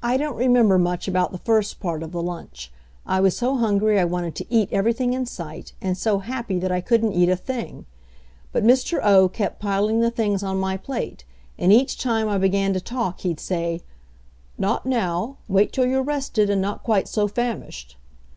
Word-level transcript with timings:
I 0.00 0.16
don't 0.16 0.36
remember 0.36 0.78
much 0.78 1.08
about 1.08 1.32
the 1.32 1.38
first 1.38 1.80
part 1.80 2.04
of 2.04 2.12
the 2.12 2.22
lunch. 2.22 2.70
I 3.04 3.18
was 3.18 3.36
so 3.36 3.56
hungry 3.56 3.98
I 3.98 4.04
wanted 4.04 4.36
to 4.36 4.46
eat 4.48 4.68
everything 4.70 5.12
in 5.12 5.26
sight, 5.26 5.72
and 5.82 5.98
so 5.98 6.20
happy 6.20 6.60
that 6.60 6.70
I 6.70 6.80
couldn't 6.80 7.12
eat 7.12 7.28
a 7.28 7.34
thing. 7.34 7.86
But 8.52 8.62
Mr. 8.62 9.00
O. 9.02 9.28
kept 9.28 9.58
piling 9.58 10.02
the 10.02 10.10
things 10.12 10.44
on 10.44 10.58
my 10.60 10.76
plate, 10.76 11.24
and 11.58 11.72
each 11.72 11.98
time 11.98 12.28
I 12.28 12.38
began 12.38 12.72
to 12.74 12.80
talk 12.80 13.22
he'd 13.22 13.40
say: 13.40 13.80
"Not 14.56 14.86
now 14.86 15.38
wait 15.48 15.72
till 15.72 15.86
you're 15.86 16.04
rested, 16.04 16.48
and 16.48 16.62
not 16.62 16.84
quite 16.84 17.08
so 17.08 17.26
famished." 17.26 17.96